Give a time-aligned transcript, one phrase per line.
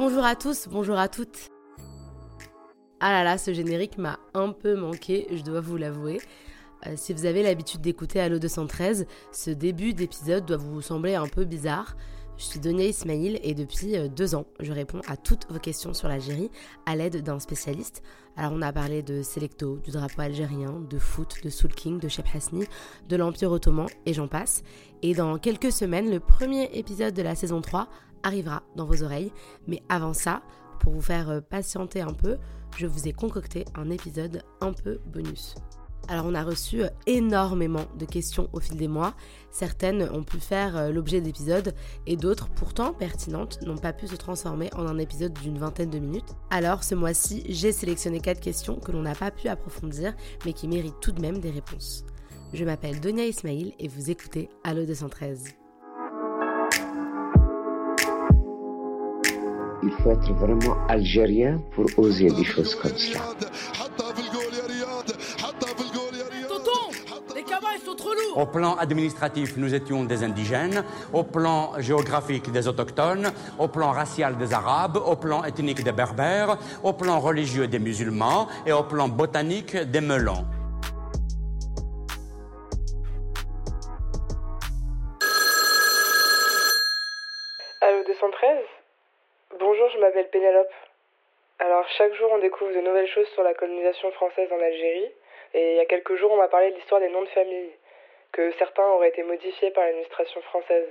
[0.00, 1.50] Bonjour à tous, bonjour à toutes.
[3.00, 6.22] Ah là là, ce générique m'a un peu manqué, je dois vous l'avouer.
[6.86, 11.26] Euh, si vous avez l'habitude d'écouter Allo 213, ce début d'épisode doit vous sembler un
[11.26, 11.96] peu bizarre.
[12.38, 15.92] Je suis Donia Ismail et depuis euh, deux ans, je réponds à toutes vos questions
[15.92, 16.50] sur l'Algérie
[16.86, 18.02] à l'aide d'un spécialiste.
[18.38, 22.08] Alors on a parlé de Selecto, du drapeau algérien, de foot, de Soul King, de
[22.08, 22.64] Cheb Hasni,
[23.06, 24.62] de l'Empire ottoman et j'en passe.
[25.02, 27.86] Et dans quelques semaines, le premier épisode de la saison 3
[28.22, 29.32] arrivera dans vos oreilles.
[29.66, 30.42] Mais avant ça,
[30.80, 32.38] pour vous faire euh, patienter un peu,
[32.76, 35.54] je vous ai concocté un épisode un peu bonus.
[36.08, 39.14] Alors on a reçu euh, énormément de questions au fil des mois.
[39.50, 41.74] Certaines ont pu faire euh, l'objet d'épisodes
[42.06, 45.98] et d'autres, pourtant pertinentes, n'ont pas pu se transformer en un épisode d'une vingtaine de
[45.98, 46.34] minutes.
[46.50, 50.68] Alors ce mois-ci, j'ai sélectionné quatre questions que l'on n'a pas pu approfondir mais qui
[50.68, 52.04] méritent tout de même des réponses.
[52.52, 55.59] Je m'appelle Donia Ismail et vous écoutez Allo 213.
[59.82, 63.20] Il faut être vraiment algérien pour oser des choses comme ça.
[68.36, 70.84] Au plan administratif, nous étions des indigènes.
[71.12, 73.32] Au plan géographique, des autochtones.
[73.58, 74.98] Au plan racial, des arabes.
[74.98, 76.58] Au plan ethnique, des berbères.
[76.82, 78.48] Au plan religieux, des musulmans.
[78.66, 80.44] Et au plan botanique, des melons.
[92.00, 95.12] Chaque jour, on découvre de nouvelles choses sur la colonisation française en Algérie.
[95.52, 97.68] Et il y a quelques jours, on m'a parlé de l'histoire des noms de famille,
[98.32, 100.88] que certains auraient été modifiés par l'administration française.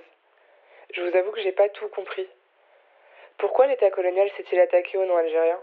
[0.94, 2.28] Je vous avoue que j'ai pas tout compris.
[3.40, 5.60] Pourquoi l'État colonial s'est-il attaqué aux noms algériens?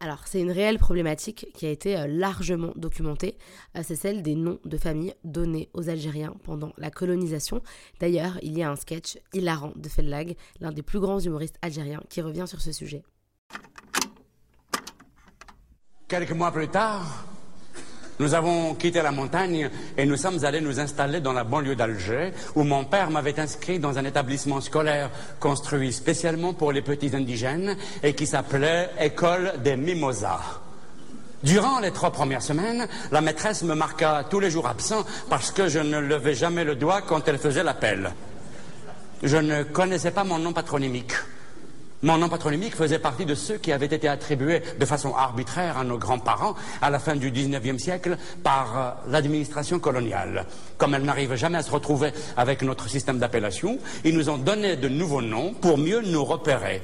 [0.00, 3.36] Alors, c'est une réelle problématique qui a été euh, largement documentée.
[3.76, 7.60] Euh, C'est celle des noms de famille donnés aux Algériens pendant la colonisation.
[8.00, 12.02] D'ailleurs, il y a un sketch hilarant de Fellag, l'un des plus grands humoristes algériens,
[12.10, 13.04] qui revient sur ce sujet.
[16.12, 17.24] Quelques mois plus tard,
[18.18, 22.32] nous avons quitté la montagne et nous sommes allés nous installer dans la banlieue d'Alger,
[22.54, 25.08] où mon père m'avait inscrit dans un établissement scolaire
[25.40, 30.60] construit spécialement pour les petits indigènes et qui s'appelait École des Mimosas.
[31.44, 35.68] Durant les trois premières semaines, la maîtresse me marqua tous les jours absent parce que
[35.68, 38.12] je ne levais jamais le doigt quand elle faisait l'appel.
[39.22, 41.14] Je ne connaissais pas mon nom patronymique.
[42.04, 45.84] Mon nom patronymique faisait partie de ceux qui avaient été attribués de façon arbitraire à
[45.84, 50.46] nos grands-parents à la fin du 19e siècle par euh, l'administration coloniale.
[50.78, 54.74] Comme elle n'arrive jamais à se retrouver avec notre système d'appellation, ils nous ont donné
[54.74, 56.82] de nouveaux noms pour mieux nous repérer.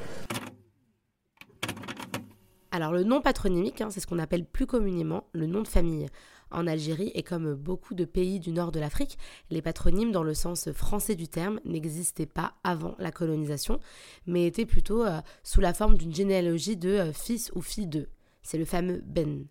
[2.70, 6.06] Alors le nom patronymique, hein, c'est ce qu'on appelle plus communément le nom de famille.
[6.50, 9.18] En Algérie et comme beaucoup de pays du nord de l'Afrique,
[9.50, 13.80] les patronymes dans le sens français du terme n'existaient pas avant la colonisation,
[14.26, 18.08] mais étaient plutôt euh, sous la forme d'une généalogie de euh, fils ou fille de.
[18.42, 19.46] C'est le fameux Ben.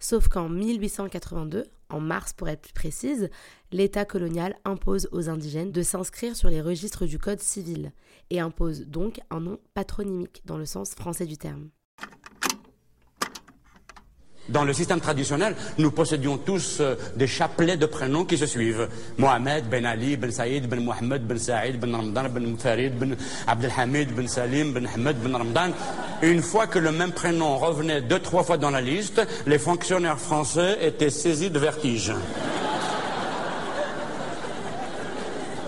[0.00, 3.30] Sauf qu'en 1882, en mars pour être plus précise,
[3.72, 7.92] l'État colonial impose aux indigènes de s'inscrire sur les registres du Code civil
[8.30, 11.70] et impose donc un nom patronymique dans le sens français du terme.
[14.48, 18.88] Dans le système traditionnel, nous possédions tous euh, des chapelets de prénoms qui se suivent.
[19.18, 23.14] Mohamed, Ben Ali, Ben Saïd, Ben Mohamed, Ben Saïd, Ben Ramadan, Ben Farid, Ben
[23.46, 25.70] Abdelhamid, Ben Salim, Ben Ahmed, Ben Ramadan.
[26.22, 30.18] Une fois que le même prénom revenait deux, trois fois dans la liste, les fonctionnaires
[30.18, 32.12] français étaient saisis de vertige.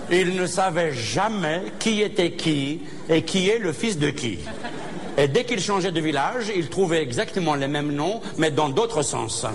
[0.09, 4.39] Ils ne savaient jamais qui était qui et qui est le fils de qui.
[5.21, 9.03] Et dès qu'ils changeaient de village, ils trouvaient exactement les mêmes noms, mais dans d'autres
[9.03, 9.45] sens.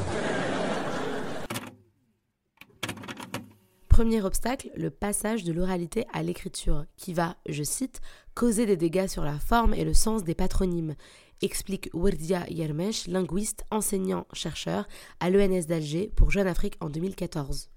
[3.89, 8.01] Premier obstacle, le passage de l'oralité à l'écriture, qui va, je cite,
[8.37, 10.95] causer des dégâts sur la forme et le sens des patronymes,
[11.43, 14.87] explique Werdia Yermesh, linguiste, enseignant, chercheur
[15.19, 17.71] à l'ENS d'Alger pour Jeune Afrique en 2014.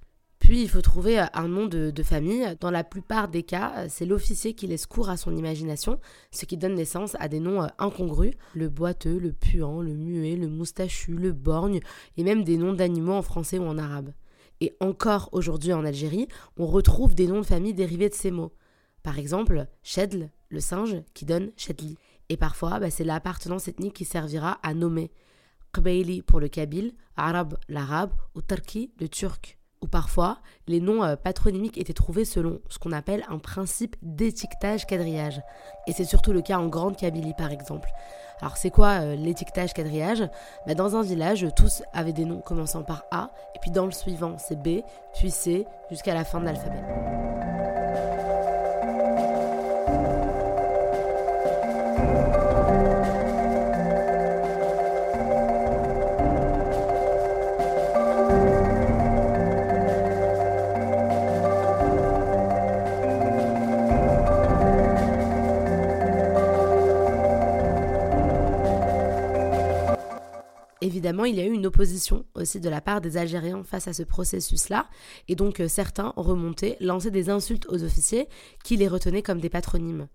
[0.49, 2.43] Puis il faut trouver un nom de, famille.
[2.59, 5.99] Dans la plupart des cas, c'est l'officier qui laisse cours à son imagination,
[6.31, 8.33] ce qui donne naissance à des noms euh, incongrus.
[8.55, 11.81] Le boiteux, le puant, le muet, le moustachu, le borgne,
[12.17, 14.11] et même des noms d'animaux en français ou en arabe.
[14.59, 18.51] Et encore aujourd'hui en Algérie, on retrouve des noms de famille dérivés de ces mots.
[19.03, 21.95] Par exemple, Chedl, le singe, qui donne Chedli.
[22.29, 25.11] Et parfois, bah, c'est l'appartenance ethnique qui servira à nommer.
[25.75, 31.15] Qbaili pour le kabyle, Arab l'arabe, ou Turki le turc ou parfois les noms euh,
[31.15, 35.41] patronymiques étaient trouvés selon ce qu'on appelle un principe d'étiquetage-quadrillage.
[35.87, 37.89] Et c'est surtout le cas en Grande Kabylie par exemple.
[38.41, 40.23] Alors c'est quoi euh, l'étiquetage-quadrillage
[40.65, 43.91] bah, Dans un village, tous avaient des noms commençant par A, et puis dans le
[43.91, 44.81] suivant c'est B,
[45.13, 47.58] puis C, jusqu'à la fin de l'alphabet.
[70.99, 73.93] Évidemment, il y a eu une opposition aussi de la part des Algériens face à
[73.93, 74.89] ce processus-là,
[75.29, 78.27] et donc euh, certains remontaient, lançaient des insultes aux officiers
[78.65, 80.09] qui les retenaient comme des patronymes.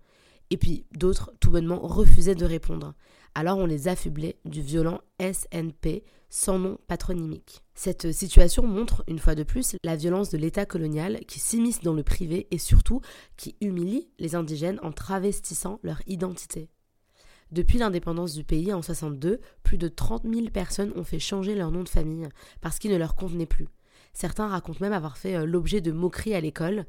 [0.51, 2.93] Et puis d'autres, tout bonnement, refusaient de répondre.
[3.33, 7.63] Alors on les affublait du violent SNP sans nom patronymique.
[7.73, 11.93] Cette situation montre, une fois de plus, la violence de l'État colonial qui s'immisce dans
[11.93, 13.01] le privé et surtout
[13.37, 16.69] qui humilie les indigènes en travestissant leur identité.
[17.51, 21.71] Depuis l'indépendance du pays en 62, plus de 30 000 personnes ont fait changer leur
[21.71, 22.27] nom de famille
[22.61, 23.67] parce qu'il ne leur convenait plus.
[24.13, 26.85] Certains racontent même avoir fait euh, l'objet de moqueries à l'école.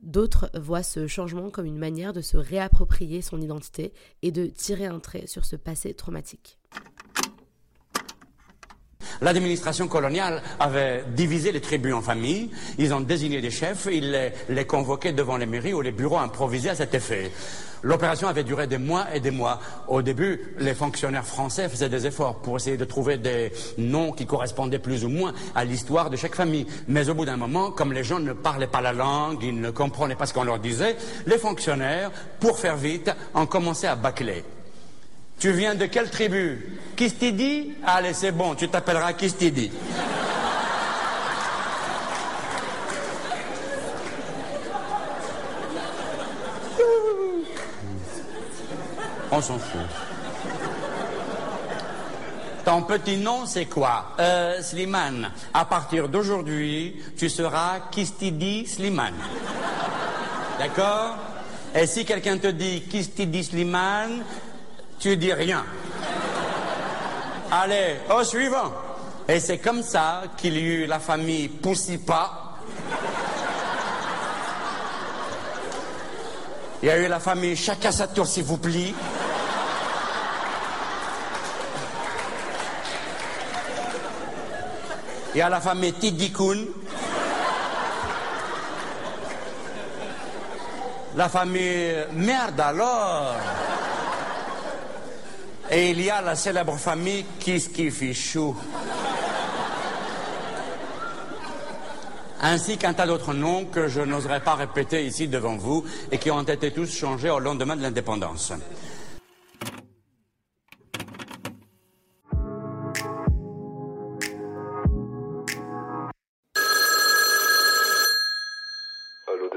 [0.00, 4.86] D'autres voient ce changement comme une manière de se réapproprier son identité et de tirer
[4.86, 6.58] un trait sur ce passé traumatique.
[9.22, 14.32] L'administration coloniale avait divisé les tribus en familles, ils ont désigné des chefs, ils les,
[14.48, 17.30] les convoquaient devant les mairies ou les bureaux improvisés à cet effet.
[17.82, 19.60] L'opération avait duré des mois et des mois.
[19.86, 24.26] Au début, les fonctionnaires français faisaient des efforts pour essayer de trouver des noms qui
[24.26, 26.66] correspondaient plus ou moins à l'histoire de chaque famille.
[26.88, 29.70] Mais au bout d'un moment, comme les gens ne parlaient pas la langue, ils ne
[29.70, 30.96] comprenaient pas ce qu'on leur disait,
[31.26, 32.10] les fonctionnaires,
[32.40, 34.42] pour faire vite, ont commencé à bâcler.
[35.38, 36.78] Tu viens de quelle tribu?
[36.96, 37.74] Kistidi?
[37.84, 39.70] Allez, c'est bon, tu t'appelleras Kistidi.
[49.30, 49.80] On s'en fout.
[52.64, 54.12] Ton petit nom, c'est quoi?
[54.18, 55.30] Euh, Slimane.
[55.52, 59.14] À partir d'aujourd'hui, tu seras Kistidi Slimane.
[60.58, 61.16] D'accord?
[61.74, 64.24] Et si quelqu'un te dit Kistidi Slimane,
[64.98, 65.64] tu dis rien.
[67.50, 68.72] Allez, au suivant.
[69.28, 72.56] Et c'est comme ça qu'il y eut la famille Poussipa.
[76.82, 78.94] Il y a eu la famille Chacun sa tour, s'il vous plaît.
[85.34, 86.66] Il y a la famille Tidikoun.
[91.16, 93.34] La famille Merde alors.
[95.76, 98.56] Et il y a la célèbre famille Kiskifichou.
[102.40, 106.30] Ainsi qu'un tas d'autres noms que je n'oserais pas répéter ici devant vous et qui
[106.30, 108.54] ont été tous changés au lendemain de l'indépendance.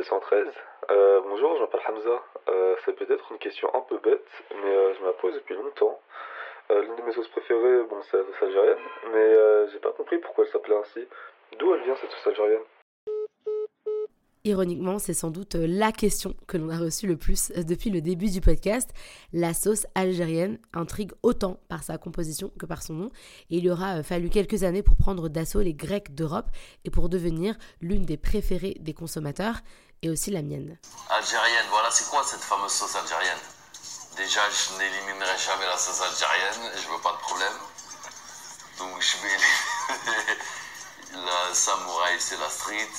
[0.09, 0.47] 213
[0.89, 2.23] euh, Bonjour, je m'appelle Hamza.
[2.49, 5.55] Euh, c'est peut-être une question un peu bête, mais euh, je me la pose depuis
[5.55, 5.99] longtemps.
[6.71, 8.77] L'une de mes sauces préférées, bon, c'est la sauce algérienne,
[9.11, 11.07] mais j'ai pas compris pourquoi elle s'appelait ainsi.
[11.57, 12.61] D'où elle vient cette sauce algérienne?
[14.45, 18.29] Ironiquement, c'est sans doute la question que l'on a reçue le plus depuis le début
[18.29, 18.89] du podcast.
[19.33, 23.11] La sauce algérienne intrigue autant par sa composition que par son nom,
[23.49, 26.47] et il aura fallu quelques années pour prendre d'assaut les Grecs d'Europe
[26.85, 29.59] et pour devenir l'une des préférées des consommateurs,
[30.01, 30.77] et aussi la mienne.
[31.09, 33.39] Algérienne, voilà, c'est quoi cette fameuse sauce algérienne?
[34.17, 37.53] Déjà, je n'éliminerai jamais la sauce algérienne, je veux pas de problème.
[38.79, 40.35] Donc je vais...
[41.25, 42.89] la samouraï, c'est la street.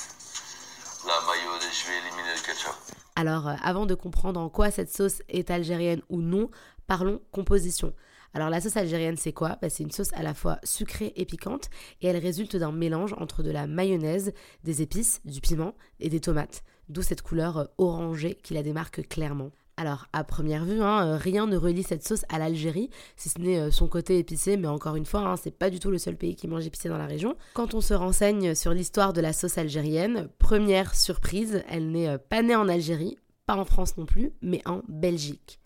[1.07, 2.75] La mayonnaise, je vais éliminer le ketchup.
[3.15, 6.49] Alors, euh, avant de comprendre en quoi cette sauce est algérienne ou non,
[6.87, 7.93] parlons composition.
[8.33, 9.57] Alors la sauce algérienne, c'est quoi?
[9.61, 11.69] Bah, C'est une sauce à la fois sucrée et piquante,
[12.01, 16.21] et elle résulte d'un mélange entre de la mayonnaise, des épices, du piment et des
[16.21, 19.51] tomates, d'où cette couleur euh, orangée qui la démarque clairement.
[19.77, 23.39] Alors, à première vue, hein, euh, rien ne relie cette sauce à l'Algérie, si ce
[23.39, 25.97] n'est euh, son côté épicé, mais encore une fois, hein, c'est pas du tout le
[25.97, 27.35] seul pays qui mange épicé dans la région.
[27.53, 32.43] Quand on se renseigne sur l'histoire de la sauce algérienne, première surprise, elle n'est pas
[32.43, 35.59] née en Algérie, pas en France non plus, mais en Belgique.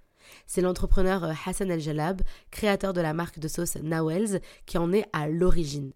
[0.48, 5.06] C'est l'entrepreneur Hassan El Jalab, créateur de la marque de sauce Nawels, qui en est
[5.14, 5.92] à l'origine.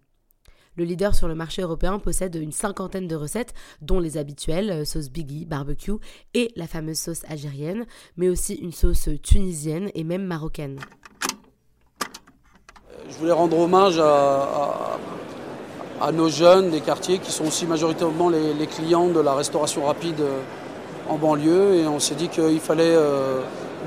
[0.76, 4.84] Le leader sur le marché européen possède une cinquantaine de recettes, dont les habituelles, euh,
[4.84, 5.92] sauce Biggie, barbecue
[6.34, 7.86] et la fameuse sauce algérienne,
[8.16, 10.78] mais aussi une sauce tunisienne et même marocaine.
[13.08, 14.98] Je voulais rendre hommage à,
[16.12, 20.40] nos jeunes des quartiers qui sont aussi majoritairement les, clients de la restauration rapide euh,
[21.10, 23.40] en banlieue et on s'est dit qu'il fallait euh,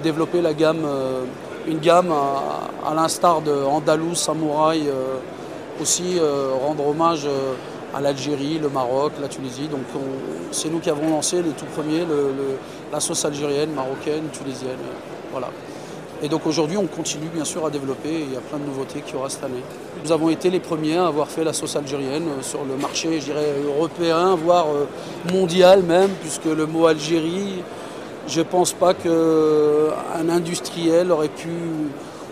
[0.03, 1.23] développer la gamme, euh,
[1.67, 5.17] une gamme à, l'instar de Andalous, Samouraï, euh,
[5.81, 7.53] aussi euh, rendre hommage euh,
[7.93, 9.67] à l'Algérie, le Maroc, la Tunisie.
[9.67, 12.57] Donc on- c'est nous qui avons lancé les tout premiers, le- le-
[12.91, 14.77] la sauce algérienne, marocaine, tunisienne.
[15.31, 15.49] voilà.
[16.21, 18.63] Et donc aujourd'hui, on continue bien sûr à développer et il y a plein de
[18.63, 19.61] nouveautés qui aura cette année.
[20.05, 23.19] Nous avons été les premiers à avoir fait la sauce algérienne euh, sur le marché,
[23.67, 24.67] européen, voire
[25.33, 27.61] mondial même, puisque le mot Algérie,
[28.27, 31.49] je ne pense pas qu'un industriel aurait pu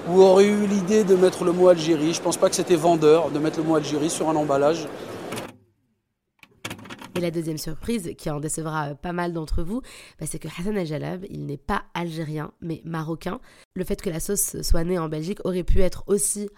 [0.10, 2.14] ou auraient eu l'idée de mettre le mot Algérie.
[2.14, 4.88] Je pense pas que c'était vendeur de mettre le mot Algérie sur un emballage.
[7.16, 9.82] Et la deuxième surprise, qui en décevra pas mal d'entre vous,
[10.20, 13.42] bah, c'est que Hassan al il n'est pas algérien, mais marocain.
[13.76, 16.50] Le fait que la sauce soit née en Belgique aurait pu être aussi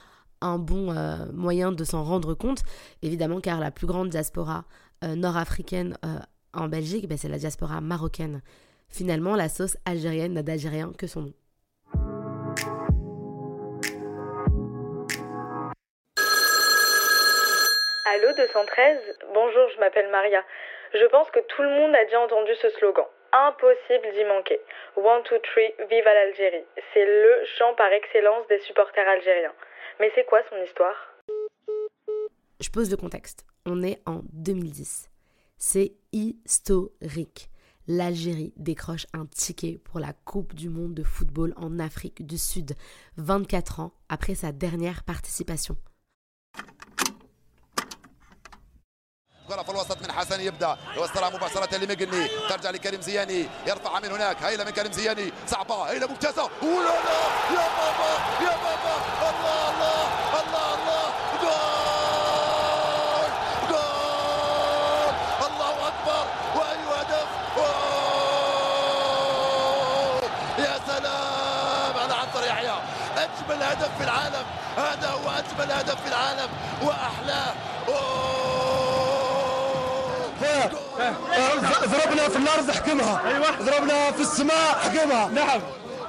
[0.41, 2.63] un bon euh, moyen de s'en rendre compte,
[3.01, 4.65] évidemment car la plus grande diaspora
[5.03, 6.19] euh, nord-africaine euh,
[6.53, 8.41] en Belgique, bah, c'est la diaspora marocaine.
[8.89, 11.33] Finalement, la sauce algérienne n'a d'algérien que son nom.
[18.13, 18.99] Allô 213
[19.33, 20.43] Bonjour, je m'appelle Maria.
[20.93, 23.05] Je pense que tout le monde a déjà entendu ce slogan.
[23.31, 24.59] Impossible d'y manquer.
[24.95, 26.63] One, two, three, vive l'Algérie.
[26.93, 29.53] C'est le chant par excellence des supporters algériens.
[29.99, 30.95] Mais c'est quoi son histoire?
[32.59, 33.47] Je pose le contexte.
[33.65, 35.09] On est en 2010.
[35.57, 37.49] C'est historique.
[37.87, 42.73] L'Algérie décroche un ticket pour la Coupe du monde de football en Afrique du Sud,
[43.17, 45.75] 24 ans après sa dernière participation.
[49.61, 50.77] في الوسط من حسن يبدأ.
[50.95, 53.49] يوصلها مباشرة لمقني ترجع لكريم زياني.
[53.67, 54.43] يرفعها من هناك.
[54.43, 55.33] هيلة من كريم زياني.
[55.47, 55.83] صعبة.
[55.83, 56.43] هيلة ممتازة.
[56.61, 57.19] ولا لا.
[57.53, 58.11] يا بابا.
[58.41, 58.95] يا بابا.
[59.29, 60.07] الله الله.
[60.41, 61.05] الله الله.
[61.41, 63.31] جول.
[63.69, 65.13] جول.
[65.47, 66.25] الله أكبر.
[66.55, 67.27] وأي هدف.
[70.57, 72.77] يا سلام على عنتر يحيى.
[73.17, 74.45] أجمل هدف في العالم.
[74.77, 76.49] هذا هو أجمل هدف في العالم.
[76.81, 77.12] وأحلاه
[81.82, 85.60] ضربنا في الارض حكمها ايوه ضربنا في السماء حكمها نعم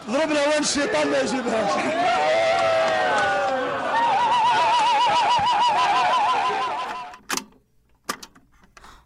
[0.10, 2.40] ضربنا وين الشيطان ما يجيبها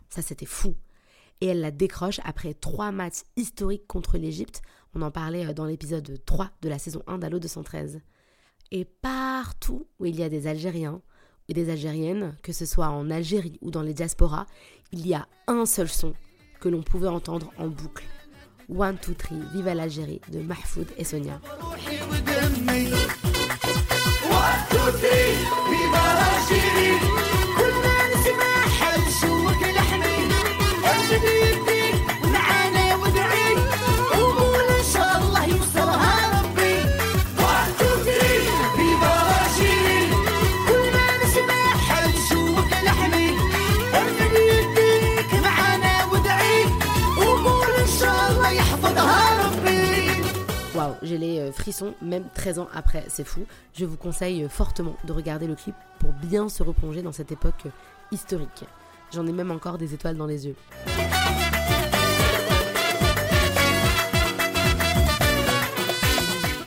[0.10, 0.76] Ça, c'était fou.
[1.42, 4.62] Et elle la décroche après trois matchs historiques contre l'Égypte.
[4.94, 8.00] On en parlait euh, dans l'épisode 3 de la saison 1 d'Allo 213.
[8.72, 11.02] Et partout où il y a des Algériens
[11.48, 14.46] et des Algériennes, que ce soit en Algérie ou dans les diasporas,
[14.92, 16.14] il y a un seul son
[16.61, 18.05] que l'on pouvait entendre en boucle.
[18.69, 21.41] One, two, three, vive l'Algérie de Mahfoud et Sonia.
[51.69, 53.45] Frissons même 13 ans après, c'est fou.
[53.75, 57.65] Je vous conseille fortement de regarder le clip pour bien se replonger dans cette époque
[58.11, 58.65] historique.
[59.13, 60.57] J'en ai même encore des étoiles dans les yeux.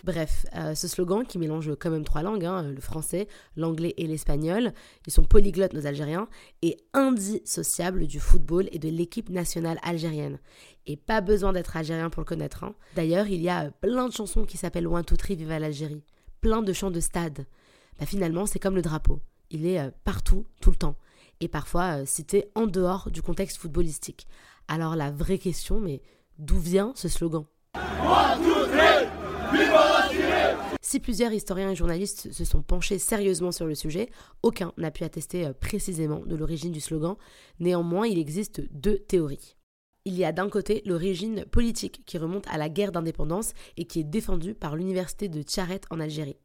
[0.03, 4.07] Bref, euh, ce slogan qui mélange quand même trois langues, hein, le français, l'anglais et
[4.07, 4.73] l'espagnol,
[5.05, 6.27] ils sont polyglottes nos Algériens,
[6.61, 10.39] est indissociable du football et de l'équipe nationale algérienne.
[10.87, 12.63] Et pas besoin d'être algérien pour le connaître.
[12.63, 12.73] hein.
[12.95, 16.03] D'ailleurs, il y a euh, plein de chansons qui s'appellent One, Two, Three, Viva l'Algérie.
[16.41, 17.45] Plein de chants de stade.
[17.99, 19.21] Bah, finalement, c'est comme le drapeau.
[19.51, 20.95] Il est euh, partout, tout le temps.
[21.39, 24.27] Et parfois euh, cité en dehors du contexte footballistique.
[24.67, 26.01] Alors la vraie question, mais
[26.39, 27.45] d'où vient ce slogan?
[30.81, 34.09] Si plusieurs historiens et journalistes se sont penchés sérieusement sur le sujet,
[34.43, 37.15] aucun n'a pu attester euh, précisément de l'origine du slogan.
[37.61, 39.55] Néanmoins, il existe deux théories.
[40.03, 44.01] Il y a d'un côté l'origine politique qui remonte à la guerre d'indépendance et qui
[44.01, 46.37] est défendue par l'université de Tcharet en Algérie.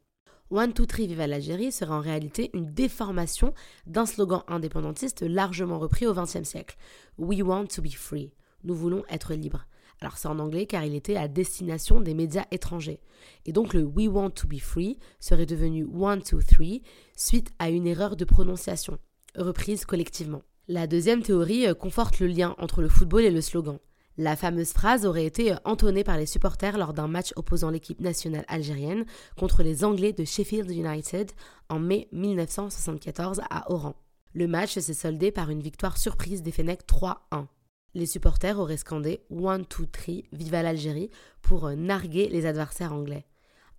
[0.49, 3.53] One, two, three, viva l'Algérie serait en réalité une déformation
[3.85, 6.77] d'un slogan indépendantiste largement repris au XXe siècle.
[7.17, 8.31] We want to be free.
[8.63, 9.65] Nous voulons être libres.
[10.01, 12.99] Alors c'est en anglais car il était à destination des médias étrangers.
[13.45, 16.83] Et donc le We want to be free serait devenu one, two, three
[17.15, 18.99] suite à une erreur de prononciation,
[19.35, 20.43] reprise collectivement.
[20.67, 23.79] La deuxième théorie euh, conforte le lien entre le football et le slogan.
[24.17, 28.01] La fameuse phrase aurait été euh, entonnée par les supporters lors d'un match opposant l'équipe
[28.01, 29.05] nationale algérienne
[29.37, 31.31] contre les Anglais de Sheffield United
[31.69, 33.95] en mai 1974 à Oran.
[34.33, 37.45] Le match s'est soldé par une victoire surprise des Fennecs 3-1.
[37.97, 41.09] Les supporters auraient scandé One, two, three, viva l'Algérie
[41.41, 43.25] pour euh, narguer les adversaires anglais.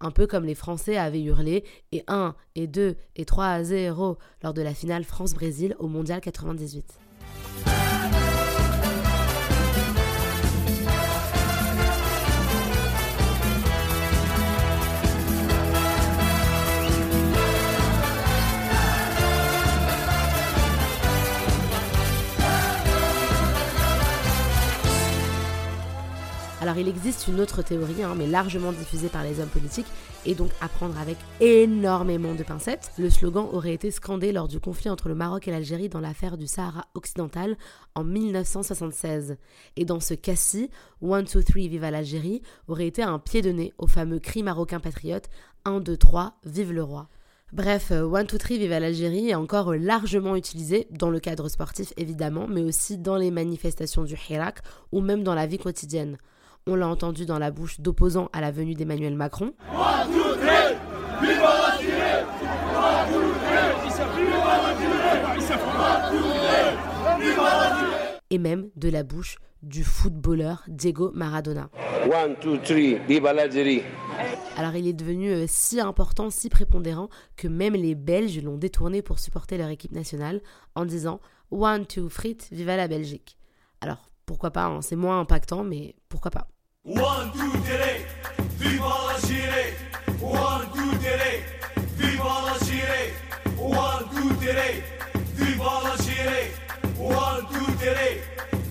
[0.01, 4.19] Un peu comme les Français avaient hurlé et 1 et 2 et 3 à 0
[4.43, 6.99] lors de la finale France-Brésil au Mondial 98.
[26.69, 29.87] Alors il existe une autre théorie, hein, mais largement diffusée par les hommes politiques,
[30.27, 32.91] et donc à prendre avec énormément de pincettes.
[32.99, 36.37] Le slogan aurait été scandé lors du conflit entre le Maroc et l'Algérie dans l'affaire
[36.37, 37.57] du Sahara occidental
[37.95, 39.39] en 1976.
[39.77, 40.69] Et dans ce cas-ci,
[41.03, 44.79] 1, 2, 3, vive l'Algérie aurait été un pied de nez au fameux cri marocain
[44.79, 45.31] patriote
[45.65, 47.09] 1, 2, 3, vive le roi.
[47.55, 51.95] Bref, euh, One, Two, Three, Vive l'Algérie est encore largement utilisé dans le cadre sportif
[51.97, 54.59] évidemment, mais aussi dans les manifestations du Hirak
[54.93, 56.19] ou même dans la vie quotidienne.
[56.71, 59.55] On l'a entendu dans la bouche d'opposants à la venue d'Emmanuel Macron.
[68.29, 71.71] Et même de la bouche du footballeur Diego Maradona.
[72.05, 73.83] One, two, three, viva l'Algérie.
[74.59, 79.01] Alors il est devenu euh, si important, si prépondérant que même les Belges l'ont détourné
[79.01, 80.43] pour supporter leur équipe nationale
[80.75, 81.21] en disant
[81.51, 83.39] One, two, frites, viva la Belgique.
[83.81, 86.47] Alors pourquoi pas, hein, c'est moins impactant, mais pourquoi pas.
[86.89, 88.07] One, two, three,
[88.57, 88.89] viva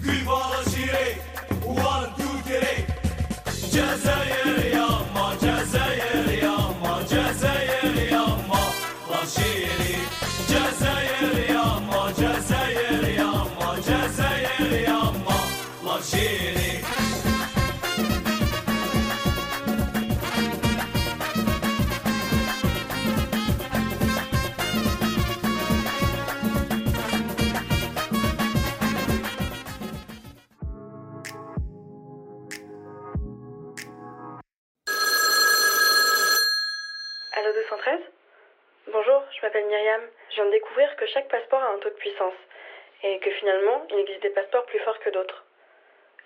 [0.01, 1.13] viva l'Algérie.
[1.55, 2.85] One, two, three,
[3.69, 4.46] viva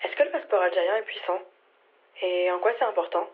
[0.03, 1.39] Est-ce que le passeport algérien est puissant
[2.21, 3.27] Et en quoi c'est important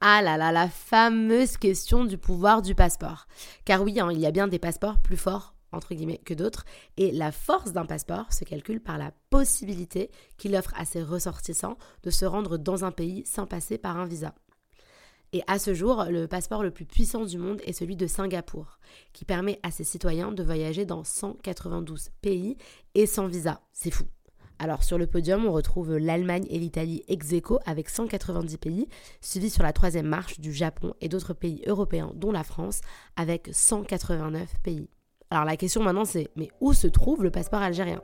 [0.00, 3.26] Ah là là, la fameuse question du pouvoir du passeport.
[3.64, 6.64] Car oui, hein, il y a bien des passeports plus forts, entre guillemets, que d'autres,
[6.96, 11.76] et la force d'un passeport se calcule par la possibilité qu'il offre à ses ressortissants
[12.04, 14.32] de se rendre dans un pays sans passer par un visa.
[15.32, 18.78] Et à ce jour, le passeport le plus puissant du monde est celui de Singapour,
[19.12, 22.56] qui permet à ses citoyens de voyager dans 192 pays
[22.94, 23.60] et sans visa.
[23.72, 24.04] C'est fou.
[24.58, 27.32] Alors sur le podium, on retrouve l'Allemagne et l'Italie ex
[27.66, 28.88] avec 190 pays,
[29.20, 32.80] suivi sur la troisième marche du Japon et d'autres pays européens, dont la France,
[33.16, 34.88] avec 189 pays.
[35.30, 38.00] Alors la question maintenant c'est, mais où se trouve le passeport algérien?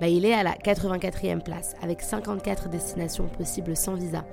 [0.00, 4.24] Bah, Il est à la 84e place, avec 54 destinations possibles sans visa.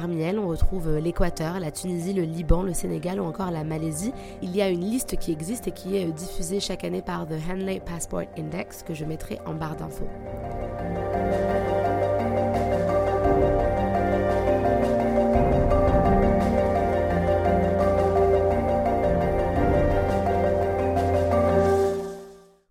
[0.00, 4.12] Parmi elles, on retrouve l'Équateur, la Tunisie, le Liban, le Sénégal ou encore la Malaisie.
[4.42, 7.32] Il y a une liste qui existe et qui est diffusée chaque année par The
[7.50, 10.06] Henley Passport Index que je mettrai en barre d'infos.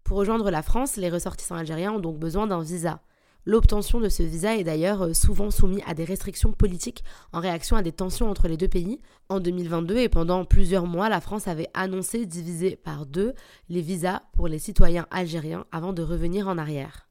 [0.06, 3.02] Pour rejoindre la France, les ressortissants algériens ont donc besoin d'un visa.
[3.48, 7.78] L'obtention de ce visa est d'ailleurs euh, souvent soumise à des restrictions politiques en réaction
[7.78, 9.00] à des tensions entre les deux pays.
[9.30, 13.34] En 2022 et pendant plusieurs mois, la France avait annoncé diviser par deux
[13.70, 17.07] les visas pour les citoyens algériens avant de revenir en arrière.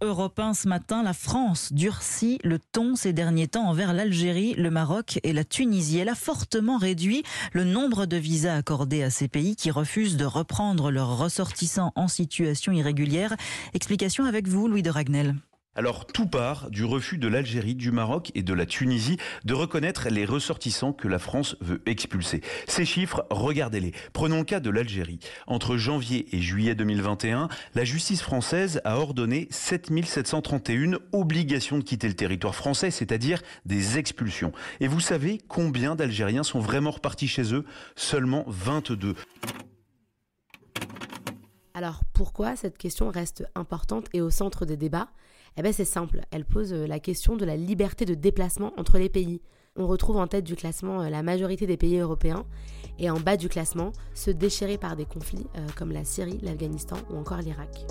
[0.00, 4.70] Europe 1 ce matin, la France durcit le ton ces derniers temps envers l'Algérie, le
[4.70, 5.98] Maroc et la Tunisie.
[5.98, 10.24] Elle a fortement réduit le nombre de visas accordés à ces pays qui refusent de
[10.24, 13.34] reprendre leurs ressortissants en situation irrégulière.
[13.74, 15.34] Explication avec vous, Louis de Ragnel.
[15.78, 20.08] Alors tout part du refus de l'Algérie, du Maroc et de la Tunisie de reconnaître
[20.08, 22.40] les ressortissants que la France veut expulser.
[22.66, 23.92] Ces chiffres, regardez-les.
[24.12, 25.20] Prenons le cas de l'Algérie.
[25.46, 32.14] Entre janvier et juillet 2021, la justice française a ordonné 7731 obligations de quitter le
[32.14, 34.50] territoire français, c'est-à-dire des expulsions.
[34.80, 37.64] Et vous savez combien d'Algériens sont vraiment repartis chez eux?
[37.94, 39.14] Seulement 22.
[41.72, 45.10] Alors pourquoi cette question reste importante et au centre des débats?
[45.56, 49.08] Eh bien c'est simple, elle pose la question de la liberté de déplacement entre les
[49.08, 49.40] pays.
[49.76, 52.44] On retrouve en tête du classement la majorité des pays européens
[52.98, 56.96] et en bas du classement ceux déchirés par des conflits euh, comme la Syrie, l'Afghanistan
[57.10, 57.86] ou encore l'Irak.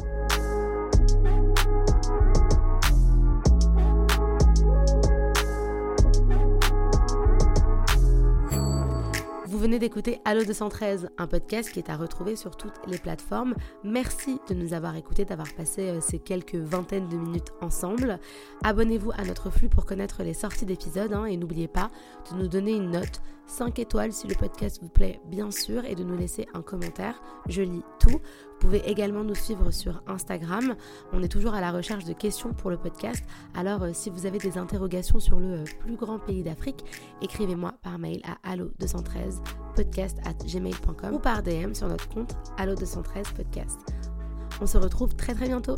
[9.57, 13.55] Vous venez d'écouter Allo 213, un podcast qui est à retrouver sur toutes les plateformes.
[13.83, 18.19] Merci de nous avoir écoutés, d'avoir passé euh, ces quelques vingtaines de minutes ensemble.
[18.63, 21.89] Abonnez-vous à notre flux pour connaître les sorties d'épisodes hein, et n'oubliez pas
[22.29, 25.95] de nous donner une note 5 étoiles si le podcast vous plaît, bien sûr, et
[25.95, 27.21] de nous laisser un commentaire.
[27.47, 28.09] Je lis tout.
[28.09, 30.75] Vous pouvez également nous suivre sur Instagram.
[31.13, 33.23] On est toujours à la recherche de questions pour le podcast.
[33.55, 36.83] Alors, euh, si vous avez des interrogations sur le euh, plus grand pays d'Afrique,
[37.21, 39.41] écrivez-moi par mail à allo213
[39.75, 40.17] podcast
[41.11, 43.79] ou par DM sur notre compte allo213 podcast.
[44.59, 45.75] On se retrouve très très bientôt.